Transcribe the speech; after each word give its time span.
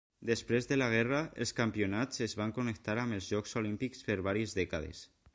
Després 0.27 0.67
de 0.69 0.77
la 0.77 0.85
guerra, 0.93 1.17
els 1.43 1.51
campionats 1.59 2.23
es 2.27 2.33
van 2.39 2.53
connectar 2.55 2.95
amb 3.01 3.17
els 3.19 3.27
Jocs 3.33 3.53
Olímpics 3.61 4.01
per 4.09 4.17
vàries 4.29 4.57
dècades. 4.61 5.03